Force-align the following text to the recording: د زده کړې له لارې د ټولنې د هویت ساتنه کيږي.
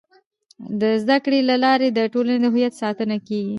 د 0.81 0.83
زده 1.01 1.17
کړې 1.25 1.39
له 1.49 1.55
لارې 1.63 1.87
د 1.91 1.99
ټولنې 2.13 2.39
د 2.41 2.45
هویت 2.53 2.73
ساتنه 2.81 3.17
کيږي. 3.27 3.49